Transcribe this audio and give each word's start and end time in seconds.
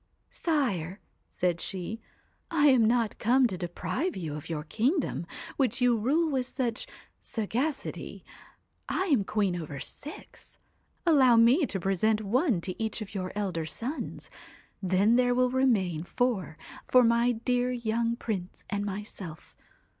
* 0.15 0.29
Sire!' 0.31 0.99
said 1.29 1.61
she, 1.61 2.01
* 2.25 2.49
I 2.49 2.69
am 2.69 2.85
not 2.85 3.19
come 3.19 3.45
to 3.45 3.55
deprive 3.55 4.15
you 4.17 4.33
of 4.33 4.49
your 4.49 4.63
kingdom, 4.63 5.27
which 5.57 5.79
you 5.79 5.95
rule 5.95 6.27
with 6.31 6.47
such 6.47 6.87
sagacity. 7.19 8.25
I 8.89 9.03
am 9.13 9.23
queen 9.23 9.55
over 9.61 9.79
six. 9.79 10.57
Allow 11.05 11.35
me 11.35 11.67
to 11.67 11.79
present 11.79 12.21
one 12.21 12.61
to 12.61 12.81
each 12.83 13.03
of 13.03 13.13
your 13.13 13.31
elder 13.35 13.67
sons; 13.67 14.31
then 14.81 15.17
there 15.17 15.35
will 15.35 15.51
remain 15.51 16.03
four 16.03 16.57
for 16.87 17.03
my 17.03 17.33
dear 17.33 17.71
young 17.71 18.15
Prince 18.15 18.63
and 18.71 18.83
myself. 18.83 19.55